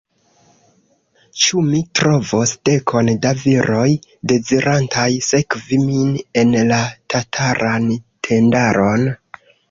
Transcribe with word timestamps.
Ĉu 1.41 1.59
mi 1.65 1.81
trovos 1.97 2.53
dekon 2.69 3.11
da 3.25 3.33
viroj, 3.43 3.83
dezirantaj 4.31 5.03
sekvi 5.27 5.79
min 5.83 6.15
en 6.43 6.57
la 6.71 6.79
tataran 7.15 7.85
tendaron? 8.29 9.05